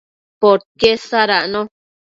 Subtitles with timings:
[0.41, 1.61] podquied sadacno